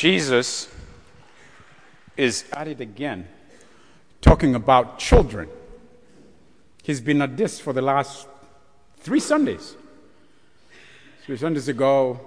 Jesus 0.00 0.66
is 2.16 2.46
at 2.54 2.68
it 2.68 2.80
again, 2.80 3.28
talking 4.22 4.54
about 4.54 4.98
children. 4.98 5.46
He's 6.82 7.02
been 7.02 7.20
at 7.20 7.36
this 7.36 7.60
for 7.60 7.74
the 7.74 7.82
last 7.82 8.26
three 8.96 9.20
Sundays. 9.20 9.76
Three 11.26 11.36
Sundays 11.36 11.68
ago, 11.68 12.18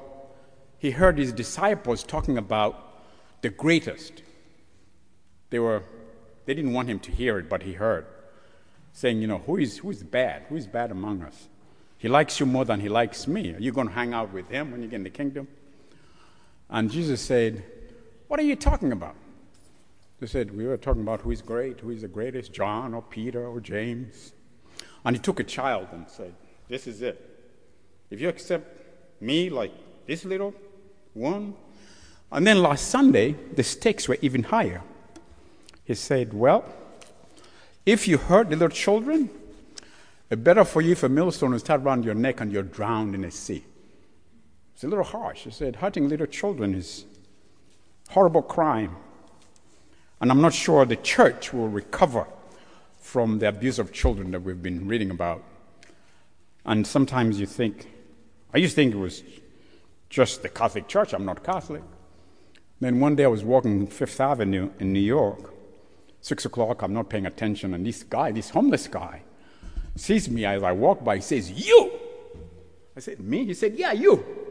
he 0.78 0.92
heard 0.92 1.18
his 1.18 1.32
disciples 1.32 2.04
talking 2.04 2.38
about 2.38 3.02
the 3.42 3.50
greatest. 3.50 4.22
They 5.50 5.58
were 5.58 5.82
they 6.46 6.54
didn't 6.54 6.74
want 6.74 6.90
him 6.90 7.00
to 7.00 7.12
hear 7.12 7.40
it, 7.40 7.50
but 7.50 7.64
he 7.64 7.74
heard, 7.74 8.06
saying, 8.92 9.20
you 9.20 9.26
know, 9.26 9.40
who 9.40 9.58
is 9.58 9.80
who 9.80 9.90
is 9.90 10.04
bad? 10.04 10.44
Who 10.50 10.58
is 10.58 10.68
bad 10.68 10.92
among 10.92 11.24
us? 11.24 11.48
He 11.98 12.08
likes 12.08 12.40
you 12.40 12.46
more 12.46 12.66
than 12.66 12.82
he 12.82 12.90
likes 12.90 13.28
me. 13.28 13.56
Are 13.56 13.60
you 13.60 13.72
going 13.72 13.88
to 13.88 13.94
hang 13.96 14.14
out 14.14 14.32
with 14.32 14.48
him 14.48 14.70
when 14.70 14.84
you 14.84 14.88
get 14.88 14.98
in 14.98 15.04
the 15.04 15.10
kingdom? 15.10 15.48
And 16.74 16.90
Jesus 16.90 17.22
said, 17.22 17.64
What 18.28 18.40
are 18.40 18.44
you 18.44 18.56
talking 18.56 18.92
about? 18.92 19.16
They 20.20 20.26
said, 20.26 20.58
We 20.58 20.66
were 20.66 20.76
talking 20.76 21.04
about 21.04 21.22
who 21.22 21.30
is 21.30 21.42
great, 21.42 21.80
who 21.80 21.92
is 21.92 22.02
the 22.02 22.08
greatest, 22.08 22.52
John 22.52 22.96
or 22.96 23.04
Peter 23.04 23.46
or 23.48 23.62
James. 23.62 24.34
And 25.06 25.16
he 25.16 25.22
took 25.22 25.40
a 25.40 25.44
child 25.44 25.90
and 25.92 26.10
said, 26.10 26.34
This 26.68 26.88
is 26.88 27.04
it. 27.04 27.30
If 28.10 28.20
you 28.20 28.28
accept 28.28 29.22
me 29.22 29.52
like 29.52 29.72
this 30.08 30.26
little 30.26 30.54
one. 31.14 31.54
And 32.32 32.48
then 32.48 32.64
last 32.64 32.88
Sunday, 32.88 33.36
the 33.54 33.64
stakes 33.64 34.08
were 34.08 34.18
even 34.22 34.42
higher. 34.42 34.82
He 35.86 35.94
said, 35.94 36.34
Well, 36.34 36.66
if 37.86 38.08
you 38.08 38.18
hurt 38.18 38.50
the 38.50 38.56
little 38.56 38.76
children, 38.76 39.30
it's 40.32 40.42
better 40.42 40.66
for 40.66 40.82
you 40.82 40.94
if 40.94 41.04
a 41.04 41.10
millstone 41.10 41.54
is 41.54 41.62
tied 41.62 41.84
around 41.84 42.04
your 42.04 42.16
neck 42.16 42.42
and 42.42 42.52
you're 42.52 42.64
drowned 42.64 43.14
in 43.14 43.24
a 43.26 43.32
sea. 43.32 43.64
It's 44.74 44.84
a 44.84 44.88
little 44.88 45.04
harsh. 45.04 45.44
He 45.44 45.52
said, 45.52 45.78
Hurting 45.78 46.10
little 46.10 46.26
children 46.26 46.74
is 46.74 47.06
horrible 48.10 48.42
crime. 48.42 48.96
And 50.22 50.32
I'm 50.32 50.42
not 50.42 50.54
sure 50.54 50.86
the 50.86 50.96
church 50.96 51.54
will 51.54 51.68
recover 51.68 52.28
from 52.98 53.40
the 53.40 53.50
abuse 53.50 53.80
of 53.80 53.92
children 53.92 54.32
that 54.32 54.42
we've 54.42 54.62
been 54.62 54.88
reading 54.88 55.12
about. 55.12 55.44
And 56.66 56.88
sometimes 56.88 57.40
you 57.40 57.46
think, 57.46 57.88
I 58.54 58.58
used 58.58 58.72
to 58.72 58.76
think 58.76 58.94
it 58.94 58.98
was 58.98 59.24
just 60.10 60.42
the 60.42 60.50
Catholic 60.50 60.88
Church. 60.88 61.14
I'm 61.14 61.26
not 61.26 61.44
Catholic. 61.44 61.84
Then 62.80 63.00
one 63.00 63.16
day 63.16 63.26
I 63.26 63.28
was 63.28 63.44
walking 63.44 63.88
Fifth 63.88 64.20
Avenue 64.20 64.70
in 64.80 64.94
New 64.94 65.00
York, 65.00 65.54
six 66.22 66.46
o'clock, 66.46 66.82
I'm 66.82 66.94
not 66.94 67.10
paying 67.10 67.26
attention, 67.26 67.74
and 67.74 67.86
this 67.86 68.04
guy, 68.04 68.32
this 68.32 68.50
homeless 68.50 68.88
guy, 68.88 69.22
sees 69.96 70.30
me 70.30 70.46
as 70.46 70.64
I 70.64 70.72
walk 70.72 71.04
by. 71.04 71.16
He 71.16 71.22
says, 71.22 71.52
You! 71.52 71.92
I 72.96 73.00
said, 73.00 73.20
Me? 73.20 73.46
He 73.46 73.54
said, 73.54 73.76
Yeah, 73.76 73.92
you. 73.92 74.43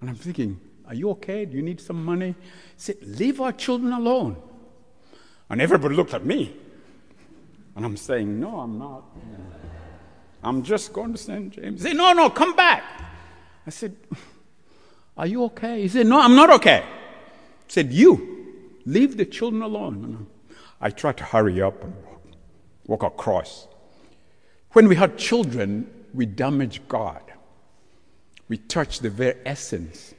And 0.00 0.10
I'm 0.10 0.16
thinking, 0.16 0.60
Are 0.86 0.94
you 0.94 1.10
okay? 1.10 1.44
Do 1.44 1.56
you 1.56 1.62
need 1.62 1.80
some 1.80 2.04
money? 2.04 2.28
He 2.28 2.34
said, 2.76 2.96
Leave 3.02 3.40
our 3.40 3.52
children 3.52 3.92
alone. 3.92 4.36
And 5.50 5.60
everybody 5.60 5.94
looked 5.94 6.14
at 6.14 6.24
me. 6.24 6.56
And 7.76 7.84
I'm 7.84 7.96
saying, 7.96 8.38
No, 8.38 8.60
I'm 8.60 8.78
not. 8.78 9.04
I'm 10.42 10.62
just 10.62 10.92
going 10.92 11.12
to 11.12 11.18
St. 11.18 11.50
James. 11.50 11.82
He 11.82 11.88
said, 11.88 11.96
No, 11.96 12.12
no, 12.12 12.30
come 12.30 12.54
back. 12.54 12.82
I 13.66 13.70
said, 13.70 13.96
Are 15.16 15.26
you 15.26 15.44
okay? 15.44 15.82
He 15.82 15.88
said, 15.88 16.06
No, 16.06 16.20
I'm 16.20 16.36
not 16.36 16.50
okay. 16.50 16.84
Said, 17.66 17.92
You, 17.92 18.54
leave 18.86 19.16
the 19.16 19.24
children 19.26 19.62
alone. 19.62 20.26
I 20.80 20.90
tried 20.90 21.16
to 21.18 21.24
hurry 21.24 21.60
up 21.60 21.82
and 21.82 21.94
walk 22.86 23.02
across. 23.02 23.66
When 24.72 24.86
we 24.88 24.96
had 24.96 25.18
children, 25.18 25.90
we 26.14 26.24
damage 26.26 26.82
God. 26.88 27.22
We 28.48 28.56
touch 28.56 29.00
the 29.00 29.10
very 29.10 29.36
essence 29.44 30.14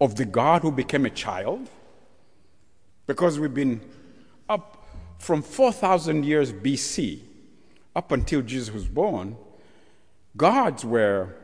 of 0.00 0.16
the 0.16 0.24
God 0.24 0.62
who 0.62 0.70
became 0.70 1.04
a 1.06 1.10
child 1.10 1.68
because 3.06 3.38
we've 3.38 3.54
been 3.54 3.80
up 4.48 4.86
from 5.18 5.42
4,000 5.42 6.24
years 6.24 6.52
BC 6.52 7.20
up 7.96 8.12
until 8.12 8.42
Jesus 8.42 8.72
was 8.72 8.86
born. 8.86 9.36
Gods 10.36 10.84
were 10.84 11.34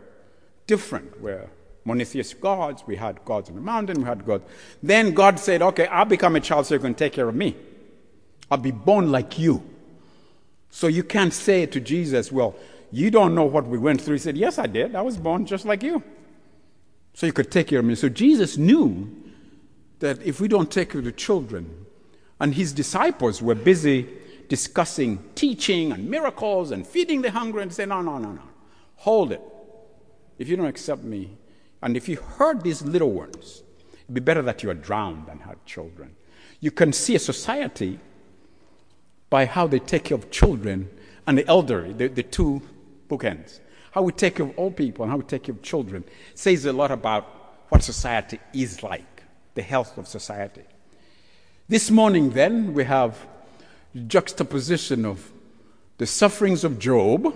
different, 0.67 1.21
were 1.21 1.49
monotheist 1.85 2.41
gods. 2.41 2.85
We 2.87 2.97
had 2.97 3.25
gods 3.25 3.49
on 3.49 3.57
the 3.57 3.61
mountain, 3.61 3.99
we 3.99 4.05
had 4.05 4.25
gods. 4.25 4.45
Then 4.83 5.15
God 5.15 5.39
said, 5.39 5.63
Okay, 5.63 5.87
I'll 5.87 6.05
become 6.05 6.37
a 6.37 6.41
child 6.41 6.67
so 6.67 6.75
you 6.75 6.81
can 6.81 6.95
take 6.95 7.13
care 7.13 7.29
of 7.29 7.35
me. 7.35 7.57
I'll 8.51 8.59
be 8.59 8.71
born 8.71 9.11
like 9.11 9.39
you. 9.39 9.63
So 10.71 10.87
you 10.87 11.03
can't 11.03 11.33
say 11.33 11.67
to 11.67 11.81
Jesus, 11.81 12.31
Well, 12.31 12.55
you 12.95 13.11
don't 13.11 13.35
know 13.35 13.45
what 13.45 13.67
we 13.67 13.77
went 13.77 14.01
through. 14.01 14.15
He 14.15 14.19
said, 14.21 14.37
Yes, 14.37 14.57
I 14.57 14.67
did. 14.67 14.95
I 14.95 15.03
was 15.03 15.17
born 15.17 15.47
just 15.47 15.65
like 15.65 15.83
you. 15.83 16.03
So 17.13 17.27
you 17.27 17.33
could 17.33 17.51
take 17.51 17.67
care 17.67 17.81
of 17.81 17.85
me. 17.85 17.97
So 17.97 18.09
Jesus 18.09 18.57
knew 18.57 19.11
that 19.99 20.23
if 20.23 20.41
we 20.41 20.47
don't 20.47 20.71
take 20.71 20.91
care 20.91 21.01
of 21.01 21.05
the 21.05 21.13
children, 21.13 21.87
and 22.41 22.55
his 22.55 22.73
disciples 22.73 23.43
were 23.43 23.57
busy 23.57 24.09
discussing 24.49 25.25
teaching 25.35 25.91
and 25.91 26.09
miracles 26.09 26.71
and 26.71 26.87
feeding 26.87 27.23
the 27.23 27.33
hungry, 27.33 27.63
and 27.63 27.73
say, 27.73 27.85
No, 27.85 28.01
no, 28.01 28.19
no, 28.19 28.31
no. 28.31 28.43
Hold 28.97 29.33
it. 29.33 29.43
If 30.39 30.49
you 30.49 30.57
don't 30.57 30.67
accept 30.67 31.03
me, 31.03 31.37
and 31.83 31.97
if 31.97 32.09
you 32.09 32.17
hurt 32.17 32.63
these 32.63 32.81
little 32.83 33.11
ones, 33.11 33.65
it'd 34.05 34.15
be 34.15 34.21
better 34.21 34.43
that 34.43 34.63
you 34.63 34.71
are 34.71 34.75
drowned 34.75 35.27
than 35.27 35.41
have 35.41 35.65
children. 35.65 36.15
You 36.61 36.71
can 36.71 36.93
see 36.93 37.17
a 37.17 37.19
society 37.19 37.99
by 39.31 39.47
how 39.47 39.67
they 39.67 39.81
take 39.81 40.05
care 40.05 40.17
of 40.17 40.31
children 40.31 40.89
and 41.27 41.37
the 41.37 41.47
elderly, 41.49 41.93
the, 41.93 42.07
the 42.07 42.23
two 42.23 42.63
How 43.93 44.03
we 44.03 44.13
take 44.13 44.37
care 44.37 44.47
of 44.47 44.59
old 44.59 44.77
people 44.77 45.05
and 45.05 45.11
how 45.11 45.19
we 45.19 45.25
take 45.25 45.45
care 45.45 45.55
of 45.55 45.63
children 45.63 46.05
says 46.35 46.65
a 46.65 46.73
lot 46.73 46.91
about 46.91 47.25
what 47.69 47.83
society 47.83 48.41
is 48.53 48.83
like, 48.83 49.23
the 49.55 49.63
health 49.63 49.97
of 49.99 50.09
society. 50.09 50.63
This 51.69 51.91
morning, 51.91 52.31
then, 52.31 52.75
we 52.75 52.85
have 52.85 53.27
juxtaposition 54.07 55.05
of 55.05 55.33
the 55.99 56.07
sufferings 56.07 56.65
of 56.65 56.79
Job 56.79 57.35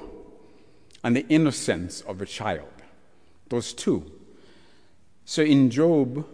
and 1.05 1.17
the 1.17 1.27
innocence 1.29 2.01
of 2.03 2.21
a 2.21 2.27
child. 2.27 2.69
Those 3.49 3.73
two. 3.73 4.11
So 5.25 5.43
in 5.43 5.71
Job, 5.71 6.27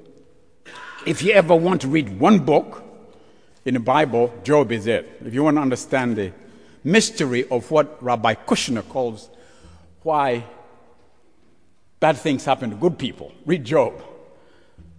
if 1.06 1.22
you 1.22 1.32
ever 1.32 1.54
want 1.54 1.82
to 1.82 1.88
read 1.88 2.18
one 2.18 2.38
book 2.40 2.82
in 3.64 3.74
the 3.74 3.80
Bible, 3.80 4.32
Job 4.42 4.72
is 4.72 4.86
it. 4.86 5.20
If 5.24 5.34
you 5.34 5.44
want 5.44 5.56
to 5.58 5.60
understand 5.60 6.16
the 6.16 6.32
mystery 6.84 7.48
of 7.48 7.70
what 7.70 8.00
Rabbi 8.02 8.34
Kushner 8.34 8.86
calls 8.88 9.30
why 10.02 10.44
bad 11.98 12.18
things 12.18 12.44
happen 12.44 12.70
to 12.70 12.76
good 12.76 12.98
people, 12.98 13.32
read 13.46 13.64
Job. 13.64 14.04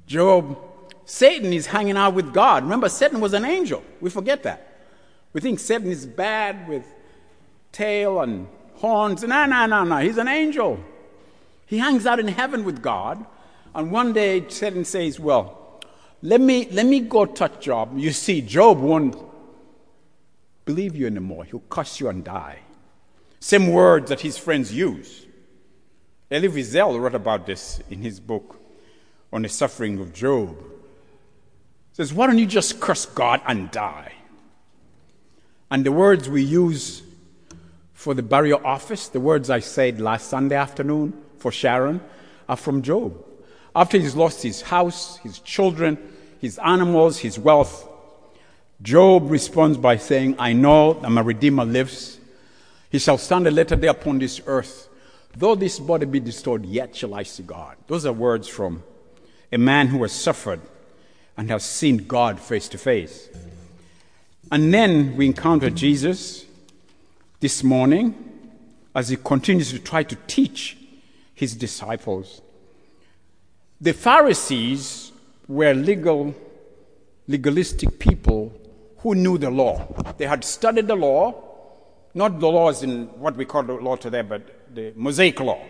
Job, 0.08 0.58
Satan 1.06 1.54
is 1.54 1.68
hanging 1.68 1.96
out 1.96 2.16
with 2.16 2.34
God. 2.34 2.64
Remember, 2.64 2.90
Satan 2.90 3.22
was 3.22 3.34
an 3.34 3.46
angel. 3.46 3.84
We 4.02 4.10
forget 4.10 4.44
that. 4.44 4.68
We 5.32 5.42
think 5.42 5.60
Satan 5.60 5.92
is 5.92 6.06
bad 6.06 6.68
with 6.68 6.84
tail 7.72 8.22
and 8.22 8.48
horns. 8.76 9.24
No, 9.24 9.46
no, 9.46 9.66
no, 9.68 9.84
no. 9.84 9.98
He's 9.98 10.18
an 10.18 10.28
angel. 10.28 10.80
He 11.68 11.78
hangs 11.78 12.06
out 12.06 12.20
in 12.20 12.28
heaven 12.28 12.64
with 12.64 12.82
God. 12.82 13.24
And 13.76 13.92
one 13.92 14.14
day, 14.14 14.48
Satan 14.50 14.86
says, 14.86 15.20
Well, 15.20 15.82
let 16.22 16.42
me, 16.42 16.68
let 16.72 16.86
me 16.86 17.02
go 17.02 17.26
touch 17.26 17.60
Job. 17.60 17.98
You 17.98 18.12
see, 18.12 18.42
Job 18.42 18.80
won't 18.80 19.16
believe 20.66 20.96
you 20.96 21.08
anymore. 21.08 21.46
He'll 21.46 21.64
curse 21.70 22.00
you 22.00 22.10
and 22.10 22.24
die. 22.24 22.60
Same 23.40 23.68
words 23.68 24.10
that 24.10 24.22
his 24.22 24.38
friends 24.38 24.74
use. 24.74 25.26
Elie 26.32 26.50
Wiesel 26.50 27.00
wrote 27.00 27.16
about 27.16 27.46
this 27.46 27.80
in 27.90 28.02
his 28.02 28.20
book 28.20 28.60
on 29.32 29.44
the 29.44 29.50
suffering 29.50 30.00
of 30.00 30.14
Job. 30.14 30.58
He 30.58 31.96
says, 31.96 32.14
Why 32.14 32.28
don't 32.28 32.40
you 32.40 32.48
just 32.48 32.80
curse 32.80 33.06
God 33.06 33.42
and 33.46 33.70
die? 33.70 34.14
And 35.70 35.86
the 35.86 35.92
words 35.92 36.30
we 36.30 36.42
use 36.42 37.04
for 37.94 38.14
the 38.14 38.24
burial 38.24 38.62
office, 38.66 39.08
the 39.08 39.20
words 39.20 39.50
I 39.50 39.60
said 39.60 40.02
last 40.02 40.28
Sunday 40.30 40.56
afternoon 40.56 41.14
for 41.38 41.52
Sharon, 41.52 42.02
are 42.50 42.58
from 42.58 42.82
Job. 42.82 43.24
After 43.76 43.98
he's 43.98 44.16
lost 44.16 44.42
his 44.42 44.62
house, 44.62 45.18
his 45.18 45.40
children, 45.40 45.98
his 46.40 46.60
animals, 46.60 47.20
his 47.20 47.38
wealth, 47.38 47.88
Job 48.82 49.32
responds 49.32 49.78
by 49.78 49.98
saying, 49.98 50.36
I 50.38 50.54
know 50.54 50.94
that 50.94 51.10
my 51.10 51.22
Redeemer 51.22 51.66
lives. 51.66 52.20
He 52.90 53.00
shall 53.00 53.18
stand 53.18 53.48
a 53.48 53.52
later 53.52 53.76
day 53.76 53.88
upon 53.88 54.20
this 54.20 54.42
earth. 54.46 54.90
Though 55.36 55.56
this 55.56 55.80
body 55.80 56.06
be 56.06 56.20
destroyed, 56.20 56.66
yet 56.66 56.96
shall 56.96 57.14
I 57.14 57.24
see 57.24 57.44
God. 57.44 57.78
Those 57.88 58.06
are 58.06 58.14
words 58.14 58.48
from 58.48 58.84
a 59.52 59.58
man 59.58 59.88
who 59.88 60.02
has 60.02 60.12
suffered 60.12 60.62
and 61.38 61.50
has 61.50 61.64
seen 61.64 61.98
God 61.98 62.40
face 62.40 62.68
to 62.70 62.78
face. 62.78 63.30
And 64.52 64.74
then 64.74 65.16
we 65.16 65.26
encounter 65.26 65.70
Jesus 65.70 66.46
this 67.40 67.64
morning 67.64 68.14
as 68.94 69.10
he 69.10 69.18
continues 69.18 69.72
to 69.72 69.80
try 69.80 70.04
to 70.04 70.16
teach 70.28 70.78
his 71.34 71.56
disciples. 71.56 72.42
The 73.82 73.94
Pharisees 73.94 75.12
were 75.48 75.74
legal, 75.74 76.34
legalistic 77.28 78.00
people 78.00 78.54
who 79.06 79.14
knew 79.14 79.38
the 79.38 79.52
law. 79.52 79.86
They 80.18 80.26
had 80.26 80.44
studied 80.44 80.88
the 80.88 80.96
law, 80.96 81.36
not 82.16 82.40
the 82.40 82.48
laws 82.48 82.82
in 82.82 83.06
what 83.20 83.38
we 83.38 83.46
call 83.46 83.62
the 83.62 83.74
law 83.74 83.96
today, 83.96 84.24
but 84.24 84.42
the 84.74 84.94
Mosaic 84.96 85.40
law, 85.40 85.62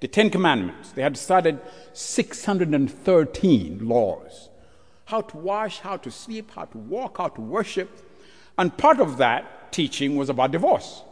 the 0.00 0.08
Ten 0.08 0.28
Commandments. 0.28 0.92
They 0.92 1.00
had 1.00 1.16
studied 1.16 1.58
613 1.94 3.88
laws. 3.88 4.50
how 5.06 5.22
to 5.22 5.36
wash, 5.36 5.78
how 5.80 5.96
to 5.96 6.10
sleep, 6.10 6.50
how 6.50 6.66
to 6.66 6.78
walk, 6.78 7.16
how 7.18 7.28
to 7.28 7.40
worship. 7.40 7.88
And 8.58 8.76
part 8.76 9.00
of 9.00 9.16
that 9.18 9.72
teaching 9.72 10.16
was 10.16 10.28
about 10.28 10.50
divorce. 10.50 11.02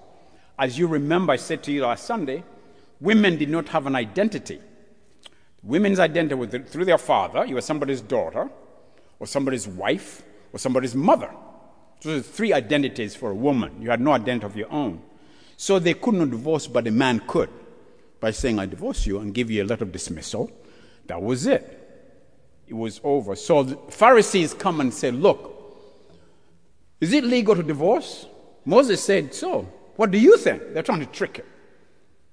As 0.58 0.78
you 0.78 0.87
remember, 0.87 1.32
I 1.32 1.37
said 1.37 1.62
to 1.62 1.72
you 1.72 1.82
last 1.82 2.05
Sunday, 2.05 2.44
women 3.00 3.38
did 3.38 3.49
not 3.49 3.69
have 3.69 3.87
an 3.87 3.96
identity. 3.96 4.60
Women's 5.62 5.99
identity 5.99 6.34
was 6.34 6.50
through 6.69 6.84
their 6.84 6.99
father, 6.99 7.46
you 7.46 7.55
were 7.55 7.62
somebody's 7.62 8.02
daughter, 8.02 8.50
or 9.19 9.26
somebody's 9.26 9.67
wife, 9.67 10.22
or 10.52 10.58
somebody's 10.58 10.94
mother. 10.94 11.31
So 12.00 12.20
three 12.20 12.52
identities 12.52 13.14
for 13.14 13.31
a 13.31 13.35
woman. 13.35 13.81
You 13.81 13.91
had 13.91 14.00
no 14.00 14.12
identity 14.12 14.46
of 14.46 14.56
your 14.56 14.70
own. 14.70 15.02
So 15.56 15.79
they 15.79 15.94
could 15.94 16.14
not 16.14 16.31
divorce, 16.31 16.67
but 16.67 16.87
a 16.87 16.91
man 16.91 17.23
could 17.26 17.50
by 18.20 18.31
saying, 18.31 18.58
I 18.58 18.67
divorce 18.67 19.06
you 19.06 19.19
and 19.19 19.32
give 19.32 19.50
you 19.50 19.62
a 19.62 19.67
letter 19.67 19.85
of 19.85 19.93
dismissal. 19.93 20.50
That 21.06 21.23
was 21.23 21.46
it. 21.46 21.81
It 22.67 22.75
was 22.75 23.00
over. 23.05 23.37
So 23.37 23.62
the 23.62 23.76
Pharisees 23.91 24.55
come 24.55 24.81
and 24.81 24.93
say, 24.93 25.11
Look, 25.11 25.52
is 27.00 27.12
it 27.12 27.25
legal 27.25 27.55
to 27.55 27.62
divorce? 27.62 28.26
Moses 28.64 29.02
said, 29.02 29.35
So. 29.35 29.69
What 29.96 30.11
do 30.11 30.19
you 30.19 30.37
think? 30.37 30.73
They're 30.73 30.82
trying 30.82 31.00
to 31.00 31.06
trick 31.06 31.37
him. 31.37 31.46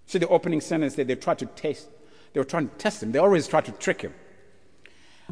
See 0.08 0.18
the 0.18 0.28
opening 0.28 0.62
sentence 0.62 0.96
that 0.96 1.08
they 1.08 1.16
tried 1.16 1.40
to 1.40 1.46
test. 1.46 1.88
They 2.34 2.40
were 2.40 2.46
trying 2.46 2.70
to 2.70 2.76
test 2.76 3.04
him. 3.04 3.12
They 3.12 3.20
always 3.20 3.48
try 3.48 3.62
to 3.62 3.72
trick 3.74 4.02
him. 4.02 4.14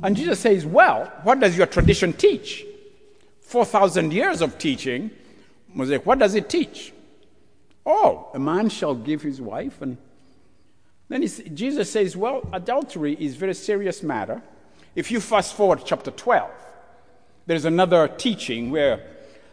And 0.03 0.15
Jesus 0.15 0.39
says, 0.39 0.65
Well, 0.65 1.11
what 1.23 1.39
does 1.39 1.57
your 1.57 1.67
tradition 1.67 2.13
teach? 2.13 2.65
4,000 3.49 4.13
years 4.13 4.41
of 4.41 4.59
teaching. 4.59 5.09
Mosaic, 5.73 6.05
what 6.05 6.19
does 6.19 6.35
it 6.35 6.49
teach? 6.49 6.93
Oh, 7.83 8.29
a 8.35 8.39
man 8.39 8.69
shall 8.69 8.93
give 8.93 9.23
his 9.23 9.41
wife. 9.41 9.81
And 9.81 9.97
then 11.07 11.25
Jesus 11.55 11.91
says, 11.91 12.15
Well, 12.15 12.47
adultery 12.53 13.15
is 13.19 13.35
very 13.35 13.55
serious 13.55 14.03
matter. 14.03 14.43
If 14.95 15.09
you 15.09 15.19
fast 15.19 15.55
forward 15.55 15.79
to 15.79 15.85
chapter 15.85 16.11
12, 16.11 16.47
there's 17.47 17.65
another 17.65 18.07
teaching 18.07 18.69
where 18.69 19.03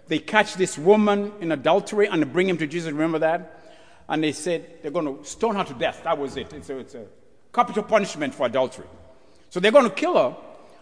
they 0.08 0.18
catch 0.18 0.56
this 0.56 0.76
woman 0.76 1.32
in 1.40 1.50
adultery 1.50 2.06
and 2.06 2.30
bring 2.30 2.50
him 2.50 2.58
to 2.58 2.66
Jesus. 2.66 2.92
Remember 2.92 3.20
that? 3.20 3.62
And 4.10 4.22
they 4.22 4.32
said 4.32 4.82
they're 4.82 4.90
going 4.90 5.16
to 5.16 5.24
stone 5.24 5.56
her 5.56 5.64
to 5.64 5.72
death. 5.72 6.02
That 6.04 6.18
was 6.18 6.36
it. 6.36 6.52
It's 6.52 6.68
a, 6.68 6.78
it's 6.78 6.94
a 6.94 7.06
capital 7.50 7.82
punishment 7.82 8.34
for 8.34 8.44
adultery. 8.44 8.86
So 9.48 9.58
they're 9.58 9.72
going 9.72 9.88
to 9.88 9.94
kill 9.94 10.18
her. 10.18 10.36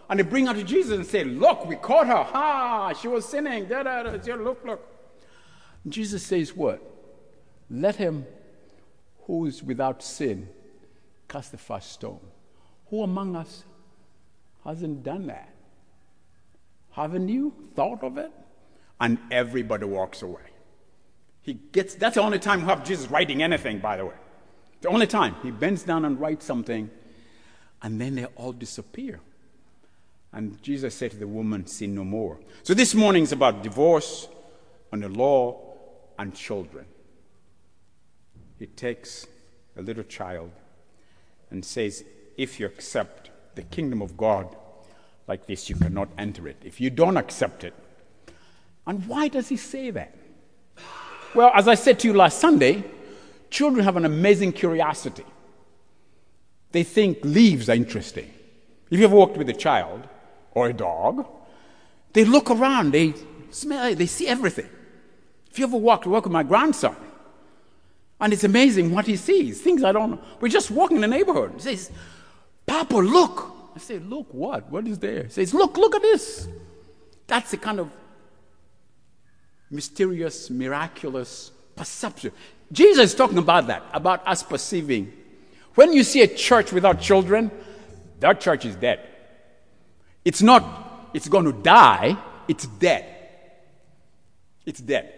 And 0.09 0.19
they 0.19 0.23
bring 0.23 0.45
her 0.47 0.53
to 0.53 0.63
Jesus 0.63 0.93
and 0.93 1.05
say, 1.05 1.23
Look, 1.23 1.65
we 1.65 1.75
caught 1.75 2.07
her. 2.07 2.23
Ha! 2.23 2.93
She 2.93 3.07
was 3.07 3.27
sinning. 3.27 3.65
Da, 3.65 3.83
da, 3.83 4.03
da. 4.03 4.35
Look, 4.35 4.63
look. 4.63 4.87
And 5.83 5.91
Jesus 5.91 6.23
says, 6.25 6.55
What? 6.55 6.81
Let 7.69 7.95
him 7.95 8.25
who 9.25 9.45
is 9.45 9.63
without 9.63 10.03
sin 10.03 10.49
cast 11.27 11.51
the 11.51 11.57
first 11.57 11.91
stone. 11.91 12.19
Who 12.89 13.01
among 13.01 13.35
us 13.35 13.63
hasn't 14.63 15.03
done 15.03 15.27
that? 15.27 15.49
Haven't 16.91 17.29
you 17.29 17.53
thought 17.75 18.03
of 18.03 18.17
it? 18.17 18.31
And 18.99 19.17
everybody 19.31 19.85
walks 19.85 20.21
away. 20.21 20.41
He 21.41 21.53
gets, 21.53 21.95
that's 21.95 22.15
the 22.15 22.21
only 22.21 22.39
time 22.39 22.61
we 22.61 22.67
have 22.67 22.85
Jesus 22.85 23.09
writing 23.11 23.43
anything, 23.43 23.79
by 23.79 23.97
the 23.97 24.05
way. 24.05 24.15
The 24.81 24.87
only 24.87 25.07
time. 25.07 25.35
He 25.43 25.51
bends 25.51 25.83
down 25.83 26.05
and 26.05 26.19
writes 26.19 26.45
something, 26.45 26.89
and 27.81 27.99
then 27.99 28.15
they 28.15 28.25
all 28.25 28.53
disappear. 28.53 29.19
And 30.35 30.61
Jesus 30.61 30.93
said 30.93 31.11
to 31.11 31.17
the 31.17 31.27
woman, 31.27 31.65
Sin 31.65 31.95
no 31.95 32.03
more. 32.03 32.37
So 32.63 32.73
this 32.73 32.93
morning 32.93 33.23
is 33.23 33.31
about 33.31 33.63
divorce 33.63 34.27
and 34.91 35.01
the 35.01 35.07
law 35.07 35.57
and 36.19 36.35
children. 36.35 36.85
He 38.59 38.67
takes 38.67 39.27
a 39.77 39.81
little 39.81 40.03
child 40.03 40.51
and 41.49 41.63
says, 41.63 42.03
If 42.35 42.59
you 42.59 42.65
accept 42.65 43.31
the 43.55 43.61
kingdom 43.63 44.01
of 44.01 44.17
God 44.17 44.53
like 45.25 45.47
this, 45.47 45.69
you 45.69 45.75
cannot 45.77 46.09
enter 46.17 46.49
it. 46.49 46.57
If 46.65 46.81
you 46.81 46.89
don't 46.89 47.15
accept 47.15 47.63
it, 47.63 47.73
and 48.85 49.07
why 49.07 49.29
does 49.29 49.47
he 49.47 49.55
say 49.55 49.89
that? 49.91 50.15
Well, 51.33 51.51
as 51.55 51.69
I 51.69 51.75
said 51.75 51.97
to 51.99 52.09
you 52.09 52.13
last 52.13 52.39
Sunday, 52.39 52.83
children 53.49 53.85
have 53.85 53.95
an 53.95 54.05
amazing 54.05 54.51
curiosity. 54.51 55.25
They 56.73 56.83
think 56.83 57.19
leaves 57.23 57.69
are 57.69 57.75
interesting. 57.75 58.31
If 58.91 58.99
you've 58.99 59.13
walked 59.13 59.37
with 59.37 59.49
a 59.49 59.53
child 59.53 60.09
or 60.55 60.69
a 60.69 60.73
dog, 60.73 61.27
they 62.13 62.25
look 62.25 62.49
around, 62.49 62.91
they 62.91 63.13
smell, 63.51 63.93
they 63.93 64.07
see 64.07 64.27
everything. 64.27 64.69
If 65.51 65.59
you 65.59 65.65
ever 65.65 65.77
walk, 65.77 66.05
walk 66.05 66.23
with 66.23 66.33
my 66.33 66.43
grandson, 66.43 66.95
and 68.19 68.33
it's 68.33 68.43
amazing 68.43 68.91
what 68.91 69.05
he 69.05 69.17
sees, 69.17 69.61
things 69.61 69.83
I 69.83 69.91
don't 69.91 70.11
know. 70.11 70.19
We're 70.39 70.47
just 70.47 70.71
walking 70.71 70.97
in 70.97 71.01
the 71.01 71.07
neighborhood. 71.07 71.51
He 71.55 71.61
says, 71.61 71.91
Papa, 72.65 72.95
look. 72.95 73.51
I 73.75 73.79
say, 73.79 73.99
Look 73.99 74.33
what? 74.33 74.71
What 74.71 74.87
is 74.87 74.97
there? 74.99 75.23
He 75.23 75.29
says, 75.29 75.53
Look, 75.53 75.77
look 75.77 75.93
at 75.95 76.01
this. 76.01 76.47
That's 77.27 77.51
the 77.51 77.57
kind 77.57 77.79
of 77.79 77.91
mysterious, 79.69 80.49
miraculous 80.49 81.51
perception. 81.75 82.31
Jesus 82.71 83.11
is 83.11 83.15
talking 83.15 83.37
about 83.37 83.67
that, 83.67 83.83
about 83.93 84.25
us 84.25 84.43
perceiving. 84.43 85.11
When 85.75 85.91
you 85.91 86.03
see 86.03 86.21
a 86.21 86.27
church 86.27 86.71
without 86.71 87.01
children, 87.01 87.51
that 88.21 88.39
church 88.39 88.65
is 88.65 88.75
dead. 88.75 89.01
It's 90.25 90.41
not, 90.41 91.09
it's 91.13 91.29
going 91.29 91.45
to 91.45 91.53
die, 91.53 92.17
it's 92.47 92.65
dead. 92.65 93.05
It's 94.65 94.81
dead. 94.81 95.13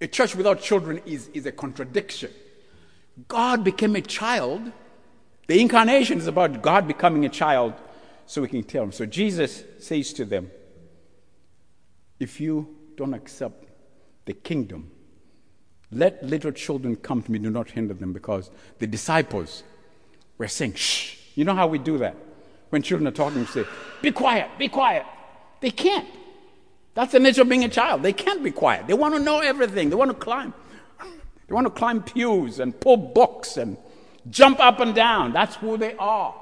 A 0.00 0.08
church 0.08 0.34
without 0.34 0.60
children 0.60 1.00
is, 1.06 1.28
is 1.28 1.46
a 1.46 1.52
contradiction. 1.52 2.30
God 3.28 3.62
became 3.62 3.94
a 3.96 4.00
child. 4.00 4.72
The 5.46 5.60
incarnation 5.60 6.18
is 6.18 6.26
about 6.26 6.60
God 6.60 6.88
becoming 6.88 7.24
a 7.24 7.28
child 7.28 7.74
so 8.26 8.42
we 8.42 8.48
can 8.48 8.64
tell 8.64 8.82
him. 8.82 8.92
So 8.92 9.06
Jesus 9.06 9.64
says 9.78 10.12
to 10.14 10.24
them, 10.24 10.50
If 12.18 12.40
you 12.40 12.76
don't 12.96 13.14
accept 13.14 13.66
the 14.24 14.32
kingdom, 14.32 14.90
let 15.92 16.24
little 16.24 16.52
children 16.52 16.96
come 16.96 17.22
to 17.22 17.32
me, 17.32 17.38
do 17.38 17.50
not 17.50 17.70
hinder 17.70 17.94
them, 17.94 18.12
because 18.12 18.50
the 18.78 18.86
disciples 18.86 19.62
were 20.38 20.48
saying, 20.48 20.74
shh. 20.74 21.16
You 21.34 21.44
know 21.44 21.54
how 21.54 21.66
we 21.66 21.78
do 21.78 21.98
that? 21.98 22.16
When 22.70 22.82
children 22.82 23.06
are 23.08 23.12
talking, 23.12 23.40
we 23.40 23.46
say, 23.46 23.64
be 24.00 24.12
quiet, 24.12 24.48
be 24.58 24.68
quiet. 24.68 25.04
They 25.60 25.70
can't. 25.70 26.08
That's 26.94 27.12
the 27.12 27.20
nature 27.20 27.42
of 27.42 27.48
being 27.48 27.64
a 27.64 27.68
child. 27.68 28.02
They 28.02 28.12
can't 28.12 28.42
be 28.42 28.50
quiet. 28.50 28.86
They 28.86 28.94
want 28.94 29.14
to 29.14 29.20
know 29.20 29.40
everything. 29.40 29.90
They 29.90 29.96
want 29.96 30.10
to 30.10 30.16
climb. 30.16 30.54
They 31.46 31.54
want 31.54 31.66
to 31.66 31.70
climb 31.70 32.02
pews 32.02 32.60
and 32.60 32.78
pull 32.78 32.96
books 32.96 33.56
and 33.56 33.76
jump 34.28 34.60
up 34.60 34.80
and 34.80 34.94
down. 34.94 35.32
That's 35.32 35.56
who 35.56 35.76
they 35.76 35.94
are. 35.96 36.34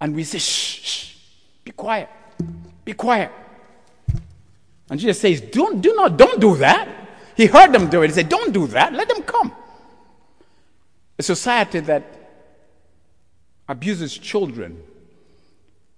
And 0.00 0.14
we 0.14 0.24
say, 0.24 0.38
shh, 0.38 0.82
shh, 0.82 1.16
be 1.64 1.72
quiet, 1.72 2.08
be 2.84 2.92
quiet. 2.92 3.30
And 4.90 5.00
Jesus 5.00 5.20
says, 5.20 5.40
don't, 5.40 5.80
do 5.80 5.94
not, 5.94 6.18
don't 6.18 6.40
do 6.40 6.56
that. 6.56 6.88
He 7.36 7.46
heard 7.46 7.72
them 7.72 7.88
do 7.88 8.02
it. 8.02 8.08
He 8.08 8.14
said, 8.14 8.28
don't 8.28 8.52
do 8.52 8.66
that. 8.66 8.92
Let 8.92 9.08
them 9.08 9.22
come. 9.22 9.52
A 11.18 11.22
society 11.22 11.80
that 11.80 12.21
abuses 13.68 14.16
children, 14.16 14.82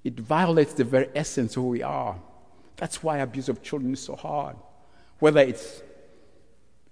it 0.03 0.19
violates 0.21 0.75
the 0.75 0.85
very 0.85 1.09
essence 1.15 1.57
of 1.57 1.63
who 1.63 1.69
we 1.69 1.83
are. 1.83 2.17
That's 2.77 3.03
why 3.03 3.19
abuse 3.19 3.49
of 3.49 3.63
children 3.63 3.93
is 3.93 4.01
so 4.01 4.17
hard. 4.17 4.57
Whether 5.19 5.41
it's 5.41 5.83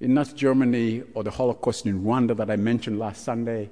in 0.00 0.14
Nazi 0.14 0.34
Germany 0.34 1.02
or 1.14 1.22
the 1.22 1.30
Holocaust 1.30 1.86
in 1.86 2.02
Rwanda 2.02 2.36
that 2.36 2.50
I 2.50 2.56
mentioned 2.56 2.98
last 2.98 3.24
Sunday, 3.24 3.70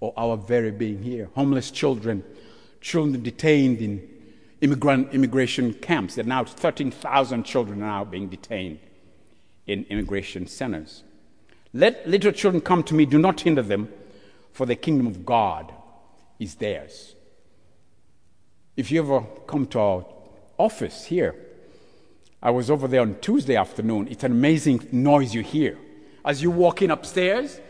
or 0.00 0.12
our 0.16 0.36
very 0.36 0.70
being 0.70 1.02
here. 1.02 1.28
Homeless 1.34 1.70
children, 1.70 2.22
children 2.80 3.22
detained 3.22 3.78
in 3.78 4.08
immigrant, 4.60 5.12
immigration 5.12 5.74
camps. 5.74 6.14
There 6.14 6.24
are 6.24 6.28
now 6.28 6.44
13,000 6.44 7.44
children 7.44 7.80
now 7.80 8.04
being 8.04 8.28
detained 8.28 8.78
in 9.66 9.84
immigration 9.88 10.46
centers. 10.46 11.02
Let 11.72 12.08
little 12.08 12.32
children 12.32 12.60
come 12.60 12.82
to 12.84 12.94
me, 12.94 13.06
do 13.06 13.18
not 13.18 13.40
hinder 13.40 13.62
them, 13.62 13.88
for 14.52 14.66
the 14.66 14.76
kingdom 14.76 15.06
of 15.06 15.26
God 15.26 15.72
is 16.38 16.54
theirs. 16.56 17.14
If 18.76 18.90
you 18.90 19.02
ever 19.02 19.26
come 19.46 19.66
to 19.68 19.78
our 19.78 20.06
office 20.58 21.04
here. 21.04 21.34
I 22.42 22.50
was 22.50 22.70
over 22.70 22.86
there 22.88 23.00
on 23.00 23.16
Tuesday 23.20 23.56
afternoon. 23.56 24.08
It's 24.08 24.24
an 24.24 24.32
amazing 24.32 24.86
noise 24.92 25.34
you 25.34 25.42
hear. 25.42 25.78
As 26.24 26.42
you 26.42 26.50
walk 26.50 26.82
in 26.82 26.90
upstairs, 26.90 27.60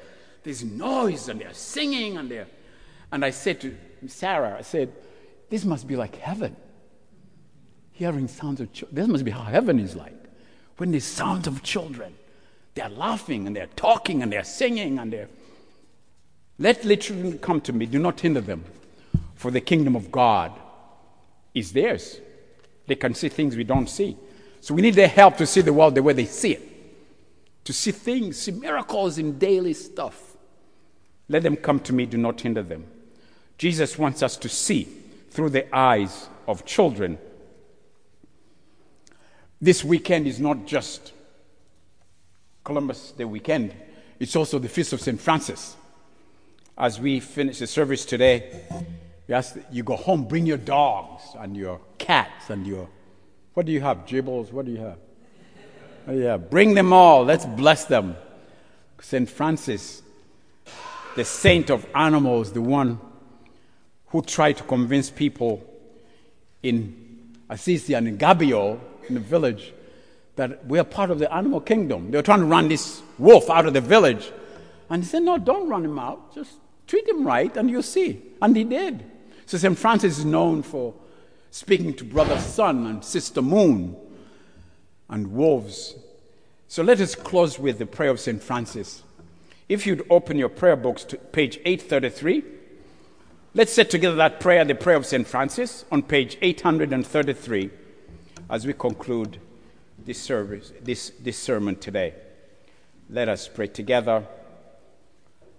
there's 0.43 0.65
noise 0.65 1.29
and 1.29 1.41
they're 1.41 1.53
singing 1.53 2.17
and 2.17 2.31
they're. 2.31 2.47
And 3.13 3.25
I 3.25 3.31
said 3.31 3.61
to 3.63 3.77
Sarah, 4.09 4.57
I 4.59 4.63
said, 4.63 4.93
this 5.49 5.65
must 5.65 5.87
be 5.87 5.97
like 5.97 6.17
heaven. 6.17 6.57
Hearing 7.93 8.29
sounds 8.29 8.61
of 8.61 8.73
children. 8.73 8.97
This 8.97 9.09
must 9.09 9.25
be 9.25 9.31
how 9.31 9.43
heaven 9.43 9.79
is 9.79 9.97
like. 9.97 10.15
When 10.77 10.91
there's 10.91 11.05
sounds 11.05 11.47
of 11.47 11.63
children, 11.63 12.15
they're 12.75 12.91
laughing 12.91 13.47
and 13.47 13.57
they're 13.57 13.69
talking 13.69 14.23
and 14.23 14.33
they're 14.33 14.45
singing 14.45 14.99
and 14.99 15.13
they're. 15.13 15.29
Let 16.59 16.85
little 16.85 17.03
children 17.03 17.39
come 17.39 17.61
to 17.63 17.73
me. 17.73 17.87
Do 17.87 17.99
not 17.99 18.21
hinder 18.21 18.41
them, 18.41 18.65
for 19.35 19.51
the 19.51 19.61
kingdom 19.61 19.95
of 19.95 20.11
God 20.11 20.53
is 21.55 21.73
theirs. 21.73 22.21
They 22.87 22.95
can 22.95 23.15
see 23.15 23.29
things 23.29 23.57
we 23.57 23.65
don't 23.65 23.89
see. 23.89 24.17
So 24.61 24.75
we 24.75 24.83
need 24.83 24.95
their 24.95 25.09
help 25.09 25.37
to 25.37 25.47
see 25.47 25.61
the 25.61 25.73
world 25.73 25.95
the 25.95 26.03
way 26.03 26.13
they 26.13 26.25
see 26.25 26.53
it. 26.53 26.63
To 27.65 27.73
see 27.73 27.91
things, 27.91 28.39
see 28.39 28.53
miracles 28.53 29.19
in 29.19 29.39
daily 29.39 29.75
stuff. 29.75 30.37
Let 31.29 31.43
them 31.43 31.57
come 31.57 31.81
to 31.81 31.93
me, 31.93 32.07
do 32.07 32.17
not 32.17 32.41
hinder 32.41 32.63
them. 32.63 32.87
Jesus 33.59 33.99
wants 33.99 34.23
us 34.23 34.37
to 34.39 34.49
see 34.49 34.89
through 35.31 35.51
the 35.51 35.75
eyes 35.77 36.29
of 36.47 36.65
children. 36.65 37.19
This 39.61 39.85
weekend 39.85 40.27
is 40.27 40.39
not 40.39 40.67
just 40.67 41.13
Columbus 42.63 43.13
Day 43.13 43.25
weekend, 43.25 43.75
it's 44.21 44.37
also 44.37 44.59
the 44.59 44.69
Feast 44.69 44.93
of 44.93 45.01
St. 45.01 45.21
Francis. 45.21 45.77
As 46.79 47.01
we 47.01 47.21
finish 47.21 47.59
the 47.59 47.67
service 47.67 48.05
today, 48.05 48.51
we 49.27 49.35
ask 49.35 49.55
that 49.55 49.73
you 49.73 49.83
go 49.83 49.97
home, 49.97 50.25
bring 50.25 50.45
your 50.45 50.59
dogs 50.59 51.23
and 51.39 51.57
your 51.57 51.81
cats 51.97 52.51
and 52.51 52.67
your, 52.67 52.87
what 53.55 53.65
do 53.65 53.73
you 53.73 53.81
have? 53.81 54.05
Gibbles, 54.07 54.53
what 54.53 54.67
do 54.67 54.73
you 54.73 54.79
have? 54.79 54.99
Oh, 56.07 56.13
yeah, 56.13 56.37
bring 56.37 56.75
them 56.75 56.93
all. 56.93 57.25
Let's 57.25 57.47
bless 57.47 57.87
them. 57.87 58.15
St. 59.01 59.29
Francis, 59.29 60.03
the 61.17 61.25
saint 61.25 61.71
of 61.71 61.87
animals, 61.95 62.53
the 62.53 62.61
one 62.61 63.01
who 64.09 64.21
tried 64.21 64.59
to 64.59 64.63
convince 64.65 65.09
people 65.09 65.65
in 66.63 67.39
Assisi 67.49 67.95
and 67.95 68.07
in 68.07 68.19
Gubbio, 68.19 68.79
in 69.09 69.15
the 69.15 69.21
village, 69.21 69.73
that 70.37 70.67
we 70.67 70.79
are 70.79 70.85
part 70.85 71.11
of 71.11 71.19
the 71.19 71.33
animal 71.33 71.61
kingdom. 71.63 72.11
They 72.11 72.19
were 72.19 72.23
trying 72.23 72.41
to 72.41 72.47
run 72.47 72.69
this 72.69 73.01
wolf 73.19 73.49
out 73.49 73.65
of 73.65 73.73
the 73.73 73.81
village. 73.81 74.31
And 74.91 75.03
he 75.03 75.09
said, 75.09 75.23
No, 75.23 75.39
don't 75.39 75.69
run 75.69 75.85
him 75.85 75.99
out. 75.99 76.35
Just 76.35 76.53
treat 76.87 77.09
him 77.09 77.27
right 77.27 77.57
and 77.57 77.71
you'll 77.71 77.83
see. 77.83 78.23
And 78.41 78.57
he 78.57 78.65
did. 78.65 79.05
So 79.47 79.59
St. 79.59 79.79
Francis 79.79 80.19
is 80.19 80.25
known 80.25 80.63
for 80.63 80.95
speaking 81.51 81.95
to 81.95 82.05
Brother 82.05 82.39
Sun 82.39 82.87
and 82.87 83.05
Sister 83.05 83.41
Moon 83.41 83.97
and 85.09 85.33
wolves. 85.33 85.95
So 86.69 86.83
let 86.83 87.01
us 87.01 87.15
close 87.15 87.59
with 87.59 87.79
the 87.79 87.87
prayer 87.87 88.11
of 88.11 88.21
St. 88.21 88.43
Francis. 88.43 89.03
If 89.69 89.87
you'd 89.87 90.07
open 90.11 90.37
your 90.37 90.49
prayer 90.49 90.77
books 90.77 91.05
to 91.05 91.17
page 91.17 91.59
833, 91.65 92.45
let's 93.55 93.73
set 93.73 93.91
together 93.91 94.17
that 94.17 94.41
prayer, 94.41 94.65
the 94.65 94.75
prayer 94.75 94.97
of 94.97 95.07
St. 95.07 95.27
Francis, 95.27 95.85
on 95.91 96.03
page 96.03 96.37
833 96.43 97.71
as 98.49 98.67
we 98.67 98.73
conclude 98.73 99.41
this 100.05 100.21
service, 100.21 100.73
this, 100.83 101.11
this 101.21 101.39
sermon 101.39 101.77
today. 101.77 102.15
Let 103.11 103.29
us 103.29 103.49
pray 103.49 103.69
together. 103.69 104.27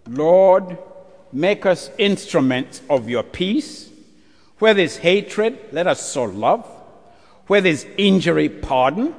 Lord, 0.07 0.77
make 1.31 1.65
us 1.65 1.89
instruments 1.97 2.81
of 2.89 3.09
your 3.09 3.23
peace. 3.23 3.89
Where 4.59 4.73
there's 4.73 4.97
hatred, 4.97 5.59
let 5.71 5.87
us 5.87 6.11
sow 6.11 6.25
love. 6.25 6.65
Where 7.47 7.61
there's 7.61 7.85
injury, 7.97 8.49
pardon. 8.49 9.15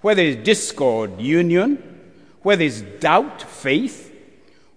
Where 0.00 0.14
there's 0.14 0.36
discord, 0.36 1.20
union. 1.20 1.82
Where 2.42 2.56
there's 2.56 2.82
doubt, 2.82 3.42
faith. 3.42 4.14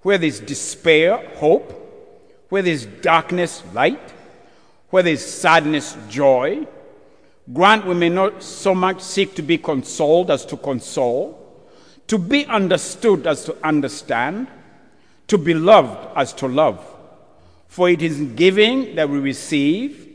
Where 0.02 0.18
there's 0.18 0.40
despair, 0.40 1.18
hope. 1.36 1.76
Where 2.50 2.62
there's 2.62 2.86
darkness, 2.86 3.64
light. 3.74 4.14
Where 4.90 5.04
there's 5.04 5.26
sadness, 5.26 5.98
joy 6.10 6.68
Grant 7.52 7.88
we 7.88 7.96
may 7.96 8.10
not 8.10 8.44
so 8.44 8.76
much 8.76 9.02
seek 9.02 9.34
to 9.36 9.42
be 9.42 9.58
consoled 9.58 10.30
as 10.30 10.46
to 10.46 10.58
console, 10.58 11.36
to 12.08 12.20
be 12.20 12.46
understood 12.46 13.26
as 13.26 13.44
to 13.46 13.56
understand, 13.64 14.48
to 15.30 15.38
be 15.38 15.54
loved 15.54 16.16
as 16.16 16.34
to 16.34 16.48
love. 16.48 16.86
For 17.68 17.90
it 17.90 18.02
is 18.02 18.20
in 18.20 18.36
giving 18.36 18.96
that 18.96 19.10
we 19.10 19.20
receive, 19.20 20.08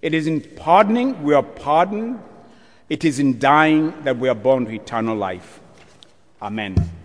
it 0.00 0.14
is 0.14 0.26
in 0.26 0.40
pardoning 0.40 1.22
we 1.22 1.34
are 1.34 1.42
pardoned, 1.42 2.20
it 2.88 3.04
is 3.04 3.18
in 3.18 3.38
dying 3.38 3.92
that 4.04 4.16
we 4.16 4.28
are 4.28 4.34
born 4.34 4.66
to 4.66 4.72
eternal 4.72 5.16
life. 5.16 5.60
Amen. 6.40 6.97